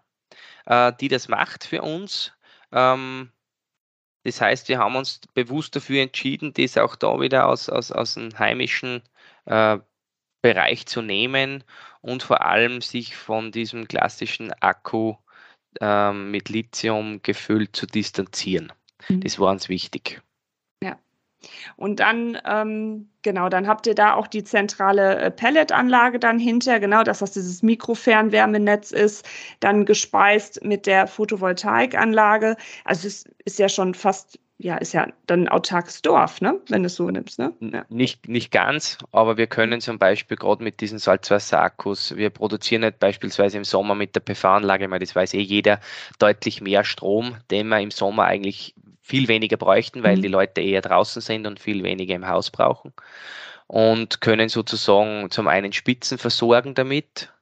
[0.66, 2.34] äh, die das macht für uns.
[2.72, 3.32] Ähm,
[4.24, 8.16] das heißt, wir haben uns bewusst dafür entschieden, das auch da wieder aus, aus, aus
[8.16, 9.02] dem heimischen
[9.46, 9.78] äh,
[10.42, 11.63] Bereich zu nehmen
[12.02, 15.16] und vor allem sich von diesem klassischen Akku
[15.82, 18.72] ähm, mit Lithium gefüllt zu distanzieren.
[19.10, 19.22] Mhm.
[19.22, 20.22] Das war uns wichtig.
[20.82, 20.98] Ja.
[21.76, 26.80] Und dann, ähm, genau, dann habt ihr da auch die zentrale äh, Pelletanlage dann hinter,
[26.80, 29.28] genau, dass das dieses Mikrofernwärmenetz ist,
[29.60, 32.56] dann gespeist mit der Photovoltaikanlage.
[32.86, 36.60] Also es ist ja schon fast ja, ist ja dann ein autarkes Dorf, ne?
[36.70, 37.39] wenn du es so nimmst.
[37.39, 37.54] Ne?
[37.60, 37.86] Ja.
[37.89, 43.00] Nicht, nicht ganz, aber wir können zum Beispiel gerade mit diesen Salzwasserakkus, wir produzieren halt
[43.00, 45.80] beispielsweise im Sommer mit der PV-Anlage, weil das weiß eh jeder,
[46.20, 50.22] deutlich mehr Strom, den wir im Sommer eigentlich viel weniger bräuchten, weil mhm.
[50.22, 52.94] die Leute eher draußen sind und viel weniger im Haus brauchen.
[53.68, 57.34] Und können sozusagen zum einen Spitzen versorgen damit,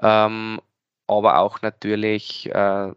[0.00, 0.60] ähm,
[1.06, 2.92] aber auch natürlich äh,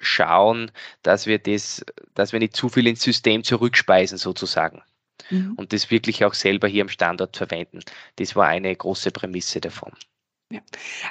[0.00, 0.70] schauen,
[1.02, 1.84] dass wir das,
[2.14, 4.82] dass wir nicht zu viel ins System zurückspeisen sozusagen.
[5.30, 5.54] Mhm.
[5.56, 7.80] Und das wirklich auch selber hier am Standort verwenden.
[8.16, 9.92] Das war eine große Prämisse davon.
[10.52, 10.60] Ja.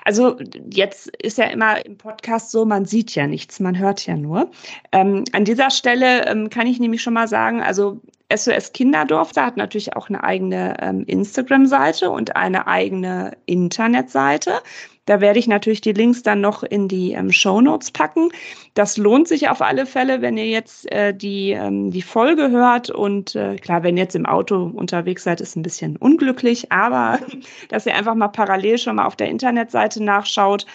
[0.03, 0.37] Also
[0.69, 4.51] jetzt ist ja immer im Podcast so, man sieht ja nichts, man hört ja nur.
[4.91, 8.01] Ähm, an dieser Stelle ähm, kann ich nämlich schon mal sagen, also
[8.33, 14.61] SOS Kinderdorf, da hat natürlich auch eine eigene ähm, Instagram-Seite und eine eigene Internetseite.
[15.09, 18.29] Da werde ich natürlich die Links dann noch in die ähm, Show Notes packen.
[18.75, 22.91] Das lohnt sich auf alle Fälle, wenn ihr jetzt äh, die, ähm, die Folge hört.
[22.91, 27.17] Und äh, klar, wenn ihr jetzt im Auto unterwegs seid, ist ein bisschen unglücklich, aber
[27.69, 30.67] dass ihr einfach mal parallel schon mal auf der Internetseite nachschaut.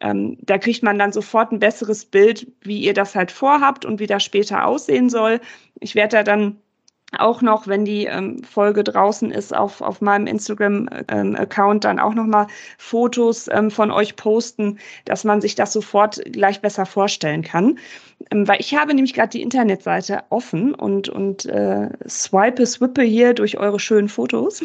[0.00, 4.00] Ähm, da kriegt man dann sofort ein besseres Bild, wie ihr das halt vorhabt und
[4.00, 5.42] wie das später aussehen soll.
[5.80, 6.56] Ich werde da dann
[7.16, 12.14] auch noch, wenn die ähm, Folge draußen ist, auf, auf meinem Instagram-Account ähm, dann auch
[12.14, 12.46] nochmal
[12.78, 17.78] Fotos ähm, von euch posten, dass man sich das sofort gleich besser vorstellen kann.
[18.30, 23.34] Ähm, weil ich habe nämlich gerade die Internetseite offen und, und äh, swipe, swippe hier
[23.34, 24.62] durch eure schönen Fotos.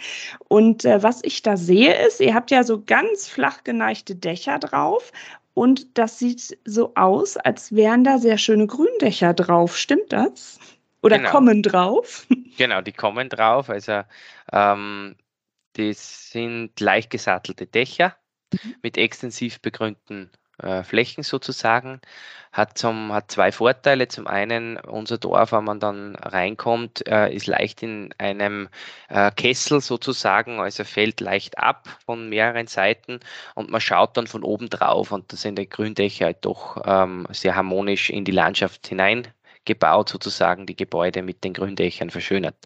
[0.48, 4.58] und äh, was ich da sehe, ist, ihr habt ja so ganz flach geneigte Dächer
[4.58, 5.12] drauf
[5.54, 9.76] und das sieht so aus, als wären da sehr schöne Gründächer drauf.
[9.76, 10.58] Stimmt das?
[11.02, 11.30] Oder genau.
[11.30, 12.26] kommen drauf?
[12.58, 13.70] Genau, die kommen drauf.
[13.70, 14.02] Also
[14.52, 15.16] ähm,
[15.72, 18.14] das sind leicht gesattelte Dächer
[18.52, 18.74] mhm.
[18.82, 22.02] mit extensiv begrünten äh, Flächen sozusagen.
[22.52, 24.08] Hat, zum, hat zwei Vorteile.
[24.08, 28.68] Zum einen, unser Dorf, wenn man dann reinkommt, äh, ist leicht in einem
[29.08, 33.20] äh, Kessel sozusagen, also fällt leicht ab von mehreren Seiten
[33.54, 37.26] und man schaut dann von oben drauf und da sind die Gründächer halt doch ähm,
[37.30, 39.26] sehr harmonisch in die Landschaft hinein
[39.64, 42.56] gebaut, sozusagen die Gebäude mit den Gründächern verschönert.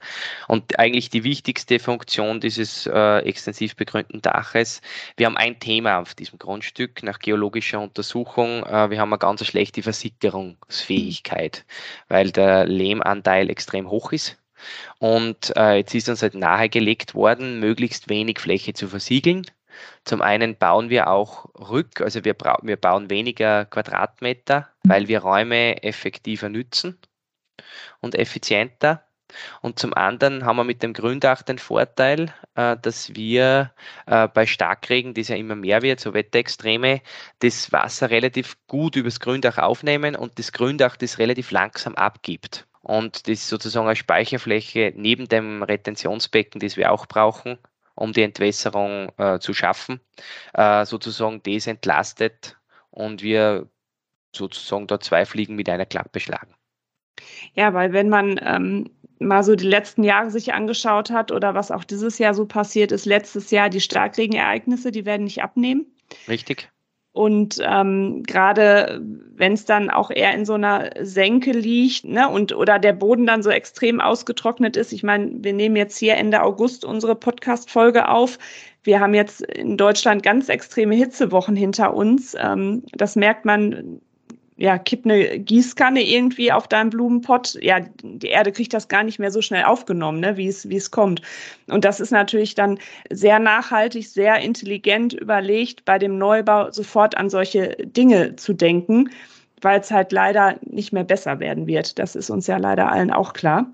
[0.48, 4.80] Und eigentlich die wichtigste Funktion dieses äh, extensiv begrünten Daches,
[5.16, 9.44] wir haben ein Thema auf diesem Grundstück nach geologischer Untersuchung, äh, wir haben eine ganz
[9.44, 11.64] schlechte Versickerungsfähigkeit,
[12.08, 14.38] weil der Lehmanteil extrem hoch ist.
[14.98, 19.46] Und äh, jetzt ist uns halt nahegelegt worden, möglichst wenig Fläche zu versiegeln
[20.04, 25.82] zum einen bauen wir auch rück, also wir, wir bauen weniger Quadratmeter, weil wir Räume
[25.82, 26.98] effektiver nützen
[28.00, 29.02] und effizienter.
[29.60, 33.72] Und zum anderen haben wir mit dem Gründach den Vorteil, äh, dass wir
[34.06, 37.02] äh, bei Starkregen, das ja immer mehr wird, so Wetterextreme,
[37.40, 42.66] das Wasser relativ gut übers Gründach aufnehmen und das Gründach das relativ langsam abgibt.
[42.82, 47.58] Und das sozusagen als Speicherfläche neben dem Retentionsbecken, das wir auch brauchen,
[47.96, 50.00] um die Entwässerung äh, zu schaffen,
[50.54, 52.56] äh, sozusagen das entlastet
[52.90, 53.68] und wir
[54.34, 56.54] sozusagen dort zwei Fliegen mit einer Klappe schlagen.
[57.54, 61.70] Ja, weil wenn man ähm, mal so die letzten Jahre sich angeschaut hat oder was
[61.70, 65.86] auch dieses Jahr so passiert ist, letztes Jahr die Starkregenereignisse, die werden nicht abnehmen.
[66.28, 66.70] Richtig.
[67.16, 69.00] Und ähm, gerade
[69.34, 73.24] wenn es dann auch eher in so einer Senke liegt, ne, und oder der Boden
[73.24, 74.92] dann so extrem ausgetrocknet ist.
[74.92, 78.38] Ich meine, wir nehmen jetzt hier Ende August unsere Podcast-Folge auf.
[78.82, 82.36] Wir haben jetzt in Deutschland ganz extreme Hitzewochen hinter uns.
[82.38, 84.02] Ähm, das merkt man
[84.58, 87.58] ja, kipp eine Gießkanne irgendwie auf deinen Blumenpott.
[87.60, 90.76] Ja, die Erde kriegt das gar nicht mehr so schnell aufgenommen, ne, wie es, wie
[90.76, 91.20] es kommt.
[91.68, 92.78] Und das ist natürlich dann
[93.10, 99.10] sehr nachhaltig, sehr intelligent überlegt, bei dem Neubau sofort an solche Dinge zu denken,
[99.60, 101.98] weil es halt leider nicht mehr besser werden wird.
[101.98, 103.70] Das ist uns ja leider allen auch klar.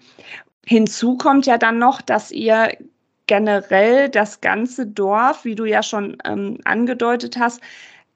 [0.67, 2.71] Hinzu kommt ja dann noch, dass ihr
[3.29, 7.61] generell das ganze Dorf, wie du ja schon ähm, angedeutet hast,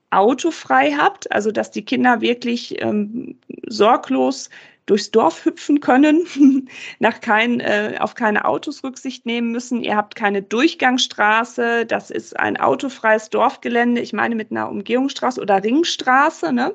[0.09, 4.49] autofrei habt, also dass die Kinder wirklich ähm, sorglos
[4.87, 6.25] durchs Dorf hüpfen können,
[6.99, 9.83] nach kein, äh, auf keine Autos Rücksicht nehmen müssen.
[9.83, 15.63] Ihr habt keine Durchgangsstraße, das ist ein autofreies Dorfgelände, ich meine mit einer Umgehungsstraße oder
[15.63, 16.73] Ringstraße ne,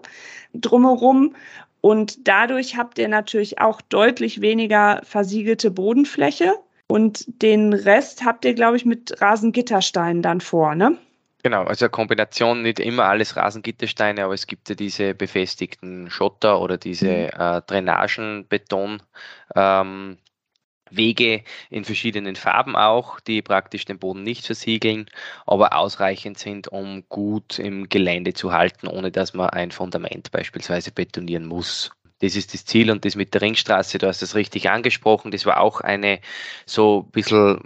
[0.55, 1.35] drumherum.
[1.81, 6.55] Und dadurch habt ihr natürlich auch deutlich weniger versiegelte Bodenfläche.
[6.87, 10.99] Und den Rest habt ihr, glaube ich, mit Rasengittersteinen dann vor, ne?
[11.43, 16.61] Genau, also eine Kombination, nicht immer alles Rasengittersteine, aber es gibt ja diese befestigten Schotter
[16.61, 17.41] oder diese mhm.
[17.41, 19.03] äh, Drainagenbeton.
[19.57, 20.19] Ähm,
[20.97, 25.07] Wege in verschiedenen Farben auch, die praktisch den Boden nicht versiegeln,
[25.47, 30.93] aber ausreichend sind, um gut im Gelände zu halten, ohne dass man ein Fundament beispielsweise
[30.93, 31.91] betonieren muss.
[32.21, 35.45] Das ist das Ziel und das mit der Ringstraße, du hast es richtig angesprochen, das
[35.45, 36.21] war auch eine
[36.67, 37.63] so ein bisschen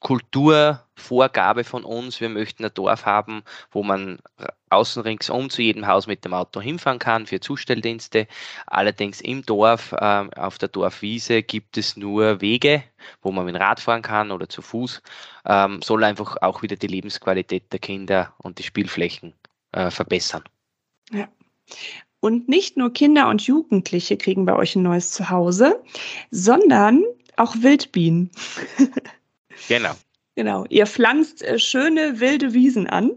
[0.00, 2.20] Kulturvorgabe von uns.
[2.20, 4.18] Wir möchten ein Dorf haben, wo man
[4.70, 8.26] außen ringsum zu jedem Haus mit dem Auto hinfahren kann für Zustelldienste.
[8.66, 12.84] Allerdings im Dorf, äh, auf der Dorfwiese gibt es nur Wege,
[13.22, 15.02] wo man mit dem Rad fahren kann oder zu Fuß.
[15.46, 19.34] Ähm, soll einfach auch wieder die Lebensqualität der Kinder und die Spielflächen
[19.72, 20.44] äh, verbessern.
[21.10, 21.28] Ja.
[22.20, 25.82] Und nicht nur Kinder und Jugendliche kriegen bei euch ein neues Zuhause,
[26.30, 27.04] sondern
[27.36, 28.30] auch Wildbienen.
[29.66, 29.94] Genau.
[30.36, 30.64] Genau.
[30.68, 33.12] Ihr pflanzt äh, schöne wilde Wiesen an.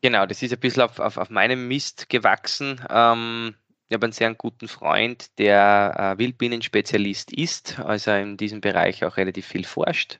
[0.00, 2.80] Genau, das ist ein bisschen auf, auf, auf meinem Mist gewachsen.
[2.90, 3.54] Ähm,
[3.88, 9.18] Ich habe einen sehr guten Freund, der äh, Wildbienenspezialist ist, also in diesem Bereich auch
[9.18, 10.18] relativ viel forscht.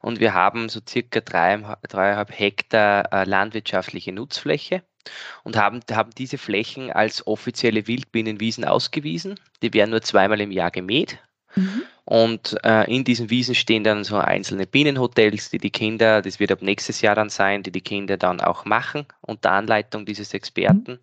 [0.00, 4.84] Und wir haben so circa dreieinhalb Hektar äh, landwirtschaftliche Nutzfläche
[5.42, 9.34] und haben, haben diese Flächen als offizielle Wildbienenwiesen ausgewiesen.
[9.62, 11.18] Die werden nur zweimal im Jahr gemäht.
[11.56, 11.82] Mhm.
[12.08, 16.50] Und äh, in diesen Wiesen stehen dann so einzelne Bienenhotels, die die Kinder, das wird
[16.50, 20.92] ab nächstes Jahr dann sein, die die Kinder dann auch machen unter Anleitung dieses Experten.
[20.92, 20.98] Mhm.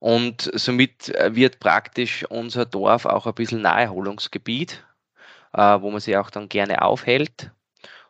[0.00, 4.84] Und somit äh, wird praktisch unser Dorf auch ein bisschen Naherholungsgebiet,
[5.52, 7.52] äh, wo man sich auch dann gerne aufhält.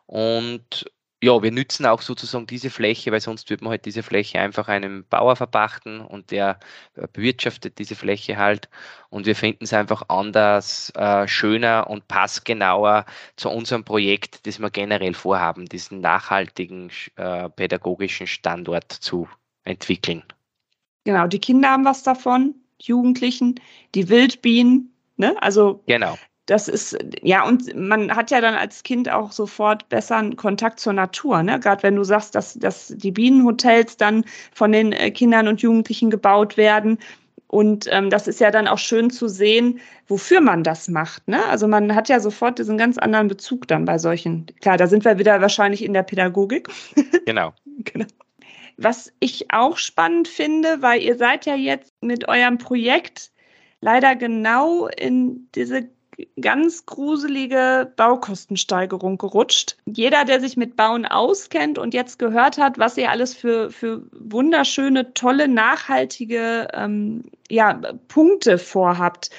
[0.06, 0.90] Und
[1.26, 4.68] ja, wir nützen auch sozusagen diese Fläche, weil sonst würde man halt diese Fläche einfach
[4.68, 6.60] einem Bauer verpachten und der
[6.94, 8.68] äh, bewirtschaftet diese Fläche halt.
[9.10, 14.70] Und wir finden es einfach anders, äh, schöner und passgenauer zu unserem Projekt, das wir
[14.70, 19.28] generell vorhaben, diesen nachhaltigen äh, pädagogischen Standort zu
[19.64, 20.22] entwickeln.
[21.04, 23.60] Genau, die Kinder haben was davon, Jugendlichen,
[23.96, 25.34] die Wildbienen, ne?
[25.42, 30.36] Also genau das ist, ja, und man hat ja dann als Kind auch sofort besseren
[30.36, 31.58] Kontakt zur Natur, ne?
[31.58, 36.08] Gerade wenn du sagst, dass, dass die Bienenhotels dann von den äh, Kindern und Jugendlichen
[36.08, 36.98] gebaut werden.
[37.48, 41.26] Und ähm, das ist ja dann auch schön zu sehen, wofür man das macht.
[41.28, 41.44] Ne?
[41.46, 44.46] Also man hat ja sofort diesen ganz anderen Bezug dann bei solchen.
[44.60, 46.68] Klar, da sind wir wieder wahrscheinlich in der Pädagogik.
[47.26, 47.52] Genau.
[47.82, 48.06] genau.
[48.76, 53.32] Was ich auch spannend finde, weil ihr seid ja jetzt mit eurem Projekt
[53.80, 55.88] leider genau in diese
[56.40, 59.76] ganz gruselige Baukostensteigerung gerutscht.
[59.86, 64.02] Jeder, der sich mit Bauen auskennt und jetzt gehört hat, was ihr alles für, für
[64.12, 69.30] wunderschöne, tolle, nachhaltige ähm, ja, Punkte vorhabt,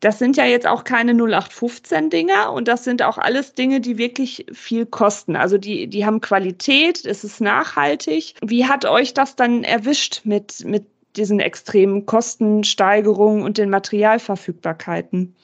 [0.00, 4.46] das sind ja jetzt auch keine 0815-Dinger und das sind auch alles Dinge, die wirklich
[4.52, 5.34] viel kosten.
[5.34, 8.34] Also die, die haben Qualität, es ist nachhaltig.
[8.40, 15.34] Wie hat euch das dann erwischt mit, mit diesen extremen Kostensteigerungen und den Materialverfügbarkeiten?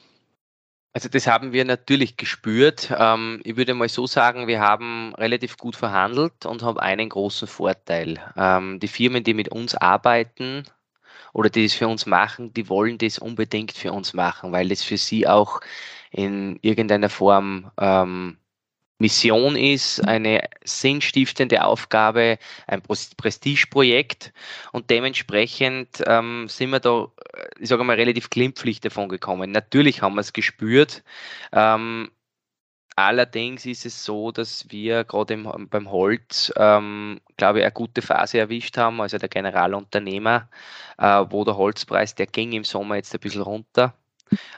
[0.95, 2.89] Also das haben wir natürlich gespürt.
[2.97, 7.49] Ähm, ich würde mal so sagen, wir haben relativ gut verhandelt und haben einen großen
[7.49, 8.17] Vorteil.
[8.37, 10.63] Ähm, die Firmen, die mit uns arbeiten
[11.33, 14.83] oder die es für uns machen, die wollen das unbedingt für uns machen, weil das
[14.83, 15.59] für sie auch
[16.11, 18.37] in irgendeiner Form ähm,
[18.97, 24.31] Mission ist, eine sinnstiftende Aufgabe, ein Prestigeprojekt
[24.71, 29.51] und dementsprechend ähm, sind wir da, äh, ich sage mal, relativ glimpflich davon gekommen.
[29.51, 31.03] Natürlich haben wir es gespürt.
[31.51, 32.09] Ähm,
[32.95, 38.39] allerdings ist es so, dass wir gerade beim Holz, ähm, glaube ich, eine gute Phase
[38.39, 40.49] erwischt haben, also der Generalunternehmer,
[40.97, 43.93] äh, wo der Holzpreis, der ging im Sommer jetzt ein bisschen runter,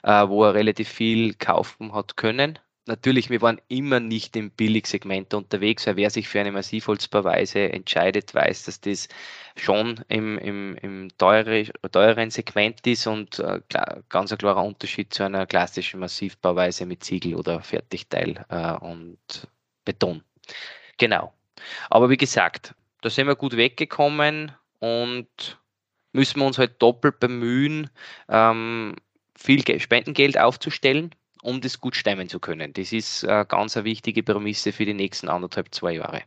[0.03, 5.33] äh, wo er relativ viel kaufen hat können natürlich, wir waren immer nicht im Billigsegment
[5.33, 9.07] unterwegs, weil wer sich für eine Massivholzbauweise entscheidet, weiß, dass das
[9.55, 15.13] schon im, im, im teure, teureren Segment ist und äh, klar, ganz ein klarer Unterschied
[15.13, 19.47] zu einer klassischen Massivbauweise mit Ziegel oder Fertigteil äh, und
[19.85, 20.23] Beton.
[20.97, 21.33] Genau.
[21.89, 25.59] Aber wie gesagt, da sind wir gut weggekommen und
[26.13, 27.89] müssen wir uns halt doppelt bemühen,
[28.29, 28.95] ähm,
[29.35, 32.73] viel Spendengeld aufzustellen um das gut stemmen zu können.
[32.73, 36.23] Das ist eine ganz wichtige Prämisse für die nächsten anderthalb, zwei Jahre.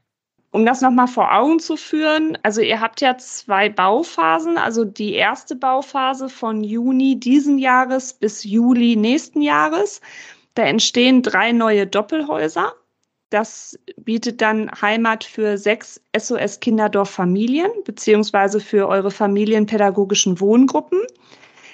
[0.53, 5.13] Um das nochmal vor Augen zu führen, also ihr habt ja zwei Bauphasen, also die
[5.13, 10.01] erste Bauphase von Juni diesen Jahres bis Juli nächsten Jahres.
[10.55, 12.75] Da entstehen drei neue Doppelhäuser.
[13.31, 21.01] Das bietet dann Heimat für sechs SOS Kinderdorf Familien beziehungsweise für eure familienpädagogischen Wohngruppen.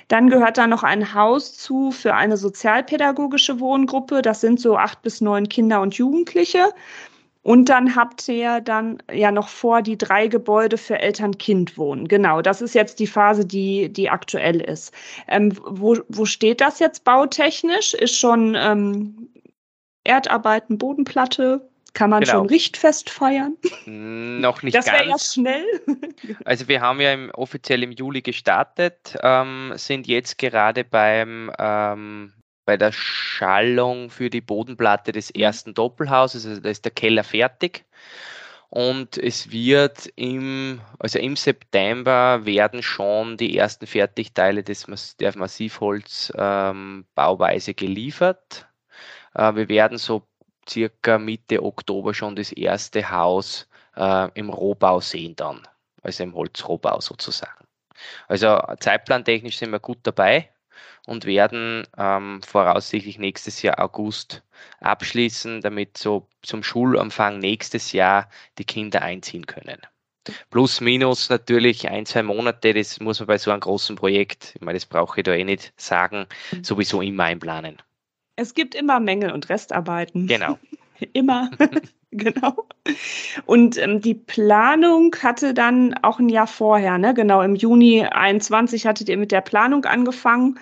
[0.09, 4.23] Dann gehört da noch ein Haus zu für eine sozialpädagogische Wohngruppe.
[4.23, 6.73] Das sind so acht bis neun Kinder und Jugendliche.
[7.43, 12.09] Und dann habt ihr dann ja noch vor die drei Gebäude für Eltern-Kind wohnen.
[12.09, 14.93] Genau, das ist jetzt die Phase, die, die aktuell ist.
[15.29, 17.95] Ähm, wo, wo steht das jetzt bautechnisch?
[17.95, 19.29] Ist schon ähm,
[20.03, 21.69] Erdarbeiten, Bodenplatte?
[21.97, 22.41] Kann man genau.
[22.41, 23.57] schon richtfest feiern?
[23.87, 24.99] Noch nicht das ganz.
[24.99, 25.65] Das wäre ja schnell.
[26.45, 32.35] also wir haben ja im, offiziell im Juli gestartet, ähm, sind jetzt gerade beim ähm,
[32.67, 35.41] bei der Schallung für die Bodenplatte des mhm.
[35.41, 37.87] ersten Doppelhauses, also da ist der Keller fertig.
[38.69, 44.85] Und es wird im, also im September werden schon die ersten Fertigteile des,
[45.19, 48.69] der Massivholz-Bauweise ähm, geliefert.
[49.35, 50.27] Äh, wir werden so
[50.69, 55.67] circa Mitte Oktober schon das erste Haus äh, im Rohbau sehen dann,
[56.03, 57.67] also im Holzrohbau sozusagen.
[58.29, 60.51] Also zeitplantechnisch sind wir gut dabei
[61.07, 64.43] und werden ähm, voraussichtlich nächstes Jahr August
[64.81, 69.81] abschließen, damit so zum Schulanfang nächstes Jahr die Kinder einziehen können.
[70.51, 74.61] Plus, minus natürlich ein, zwei Monate, das muss man bei so einem großen Projekt, ich
[74.61, 76.65] meine, das brauche ich da eh nicht sagen, mhm.
[76.65, 77.81] sowieso immer einplanen.
[78.37, 80.27] Es gibt immer Mängel und Restarbeiten.
[80.27, 80.59] Genau.
[81.13, 81.51] immer.
[82.11, 82.67] genau.
[83.47, 87.15] Und ähm, die Planung hatte dann auch ein Jahr vorher, ne?
[87.15, 90.59] Genau, im Juni 21 hattet ihr mit der Planung angefangen.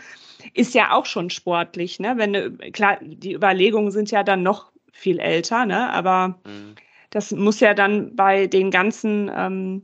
[0.52, 2.14] Ist ja auch schon sportlich, ne?
[2.16, 5.90] Wenn klar, die Überlegungen sind ja dann noch viel älter, ne?
[5.90, 6.74] Aber mhm.
[7.10, 9.82] das muss ja dann bei den ganzen ähm,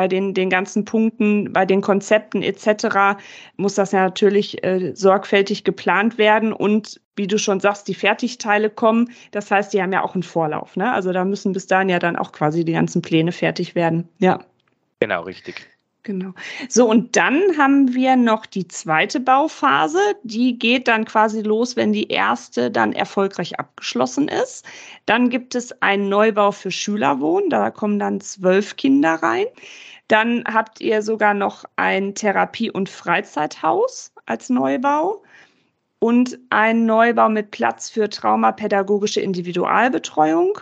[0.00, 3.20] bei den, den ganzen Punkten, bei den Konzepten etc.
[3.58, 8.70] muss das ja natürlich äh, sorgfältig geplant werden und wie du schon sagst, die Fertigteile
[8.70, 9.10] kommen.
[9.30, 10.74] Das heißt, die haben ja auch einen Vorlauf.
[10.74, 10.90] Ne?
[10.90, 14.08] Also da müssen bis dahin ja dann auch quasi die ganzen Pläne fertig werden.
[14.20, 14.42] Ja.
[15.00, 15.68] Genau, richtig.
[16.02, 16.32] Genau.
[16.68, 20.00] So, und dann haben wir noch die zweite Bauphase.
[20.22, 24.64] Die geht dann quasi los, wenn die erste dann erfolgreich abgeschlossen ist.
[25.04, 27.50] Dann gibt es einen Neubau für Schülerwohnen.
[27.50, 29.46] Da kommen dann zwölf Kinder rein.
[30.08, 35.22] Dann habt ihr sogar noch ein Therapie- und Freizeithaus als Neubau
[36.00, 40.58] und ein Neubau mit Platz für traumapädagogische Individualbetreuung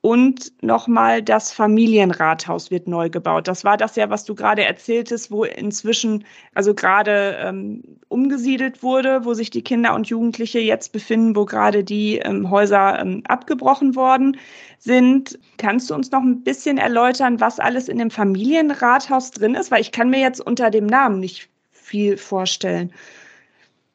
[0.00, 3.48] und nochmal das Familienrathaus wird neu gebaut.
[3.48, 6.24] Das war das ja, was du gerade erzähltest, wo inzwischen
[6.54, 11.82] also gerade ähm, umgesiedelt wurde, wo sich die Kinder und Jugendliche jetzt befinden, wo gerade
[11.82, 14.38] die ähm, Häuser ähm, abgebrochen worden
[14.78, 15.36] sind.
[15.56, 19.72] Kannst du uns noch ein bisschen erläutern, was alles in dem Familienrathaus drin ist?
[19.72, 22.92] Weil ich kann mir jetzt unter dem Namen nicht viel vorstellen.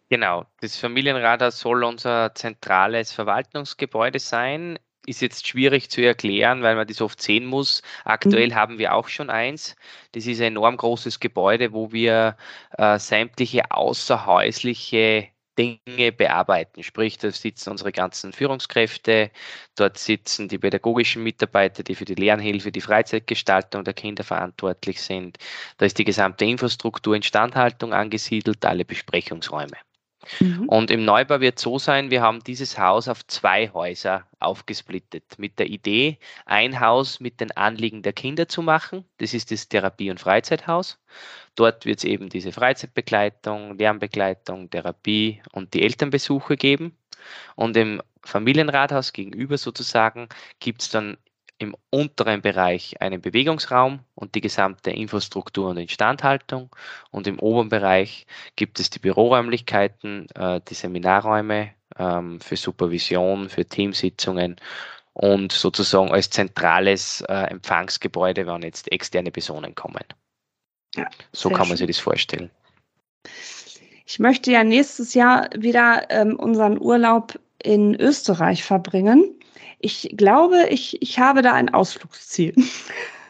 [0.10, 6.88] Genau, das Familienrathaus soll unser zentrales Verwaltungsgebäude sein ist jetzt schwierig zu erklären, weil man
[6.88, 7.82] das oft sehen muss.
[8.06, 8.56] Aktuell mhm.
[8.56, 9.76] haben wir auch schon eins.
[10.14, 12.38] Das ist ein enorm großes Gebäude, wo wir
[12.78, 15.28] äh, sämtliche außerhäusliche
[15.58, 16.84] Dinge bearbeiten.
[16.84, 19.32] Sprich, da sitzen unsere ganzen Führungskräfte,
[19.76, 25.38] dort sitzen die pädagogischen Mitarbeiter, die für die Lernhilfe, die Freizeitgestaltung der Kinder verantwortlich sind.
[25.78, 29.78] Da ist die gesamte Infrastruktur, Instandhaltung angesiedelt, alle Besprechungsräume.
[30.40, 30.70] Mhm.
[30.70, 35.60] Und im Neubau wird so sein, wir haben dieses Haus auf zwei Häuser aufgesplittet mit
[35.60, 39.06] der Idee, ein Haus mit den Anliegen der Kinder zu machen.
[39.18, 41.00] Das ist das Therapie- und Freizeithaus.
[41.56, 46.98] Dort wird es eben diese Freizeitbegleitung, Lernbegleitung, Therapie und die Elternbesuche geben.
[47.56, 50.28] Und im Familienrathaus gegenüber sozusagen
[50.60, 51.18] gibt es dann
[51.64, 56.70] im unteren Bereich einen Bewegungsraum und die gesamte Infrastruktur und Instandhaltung.
[57.12, 63.66] Und im oberen Bereich gibt es die Büroräumlichkeiten, äh, die Seminarräume ähm, für Supervision, für
[63.66, 64.58] Teamsitzungen
[65.14, 70.04] und sozusagen als zentrales äh, Empfangsgebäude, wenn jetzt externe Personen kommen.
[70.96, 72.52] Ja, so kann man sich das vorstellen.
[74.06, 79.40] Ich möchte ja nächstes Jahr wieder ähm, unseren Urlaub in Österreich verbringen.
[79.84, 82.56] Ich glaube, ich, ich habe da ein Ausflugsziel.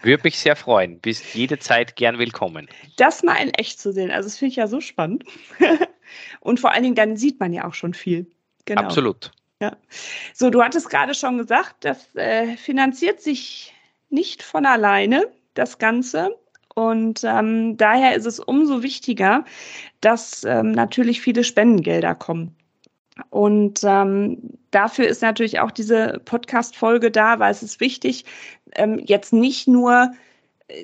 [0.03, 0.99] Würde mich sehr freuen.
[0.99, 2.69] Bist jederzeit gern willkommen.
[2.97, 4.11] Das mal in echt zu sehen.
[4.11, 5.23] Also, das finde ich ja so spannend.
[6.41, 8.27] Und vor allen Dingen, dann sieht man ja auch schon viel.
[8.65, 8.83] Genau.
[8.83, 9.31] Absolut.
[9.63, 9.75] Ja.
[10.35, 13.73] So, du hattest gerade schon gesagt, das äh, finanziert sich
[14.11, 15.25] nicht von alleine,
[15.55, 16.37] das Ganze.
[16.75, 19.43] Und ähm, daher ist es umso wichtiger,
[20.01, 22.55] dass ähm, natürlich viele Spendengelder kommen.
[23.29, 24.37] Und ähm,
[24.71, 28.25] dafür ist natürlich auch diese Podcast-Folge da, weil es ist wichtig,
[28.75, 30.11] ähm, jetzt nicht nur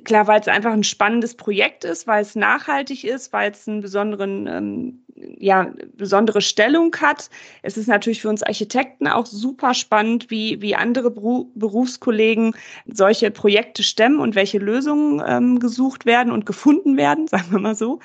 [0.04, 3.82] klar, weil es einfach ein spannendes Projekt ist, weil es nachhaltig ist, weil es einen
[3.82, 5.00] besonderen, ähm,
[5.38, 7.30] ja, besondere Stellung hat.
[7.62, 12.56] Es ist natürlich für uns Architekten auch super spannend, wie, wie andere Beru Berufskollegen
[12.86, 17.76] solche Projekte stemmen und welche Lösungen ähm, gesucht werden und gefunden werden, sagen wir mal
[17.76, 18.00] so.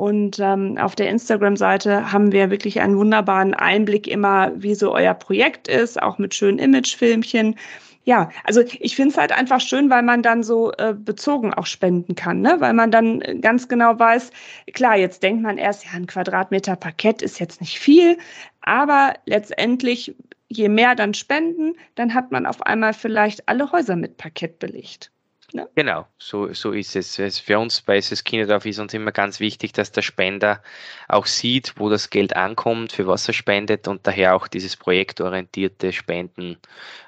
[0.00, 5.12] Und ähm, auf der Instagram-Seite haben wir wirklich einen wunderbaren Einblick immer, wie so euer
[5.12, 7.56] Projekt ist, auch mit schönen Imagefilmchen
[8.04, 11.66] ja, also ich finde es halt einfach schön, weil man dann so äh, bezogen auch
[11.66, 12.56] spenden kann, ne?
[12.58, 14.30] weil man dann äh, ganz genau weiß,
[14.72, 18.16] klar, jetzt denkt man erst, ja, ein Quadratmeter Parkett ist jetzt nicht viel,
[18.62, 20.16] aber letztendlich,
[20.48, 25.12] je mehr dann spenden, dann hat man auf einmal vielleicht alle Häuser mit Parkett belegt.
[25.52, 25.68] Ne?
[25.74, 27.16] Genau, so, so ist es.
[27.40, 30.62] Für uns bei SS Kinderdorf ist uns immer ganz wichtig, dass der Spender
[31.08, 35.92] auch sieht, wo das Geld ankommt, für was er spendet und daher auch dieses projektorientierte
[35.92, 36.58] Spenden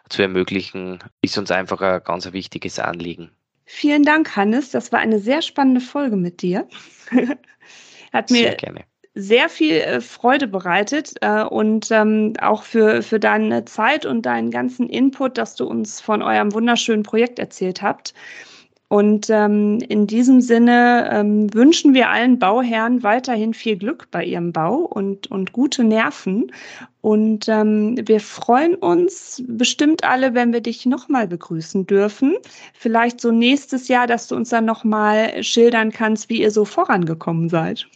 [0.09, 3.31] zu ermöglichen, ist uns einfach ein ganz wichtiges Anliegen.
[3.65, 4.71] Vielen Dank, Hannes.
[4.71, 6.69] Das war eine sehr spannende Folge mit dir.
[8.13, 8.85] Hat mir sehr gerne
[9.15, 14.51] sehr viel äh, Freude bereitet äh, und ähm, auch für, für deine Zeit und deinen
[14.51, 18.15] ganzen Input, dass du uns von eurem wunderschönen Projekt erzählt habt.
[18.89, 24.53] Und ähm, in diesem Sinne ähm, wünschen wir allen Bauherren weiterhin viel Glück bei ihrem
[24.53, 26.53] Bau und, und gute Nerven.
[27.01, 32.37] Und wir freuen uns bestimmt alle, wenn wir dich nochmal begrüßen dürfen.
[32.75, 37.49] Vielleicht so nächstes Jahr, dass du uns dann nochmal schildern kannst, wie ihr so vorangekommen
[37.49, 37.89] seid.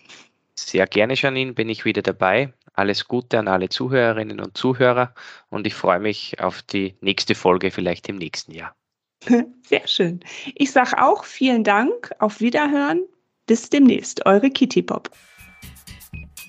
[0.59, 2.53] Sehr gerne, Janine, bin ich wieder dabei.
[2.73, 5.15] Alles Gute an alle Zuhörerinnen und Zuhörer
[5.51, 8.75] und ich freue mich auf die nächste Folge vielleicht im nächsten Jahr.
[9.63, 10.21] Sehr schön.
[10.55, 13.03] Ich sage auch vielen Dank, auf Wiederhören.
[13.47, 15.11] Bis demnächst, eure Kitty Pop.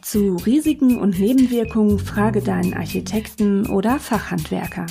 [0.01, 4.85] Zu Risiken und Nebenwirkungen frage deinen Architekten oder Fachhandwerker.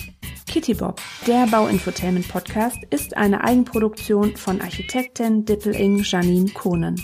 [0.47, 6.97] Kitty Bob, der Bauinfotainment Podcast, ist eine Eigenproduktion von Architektin Dippeling Janine Kohnen.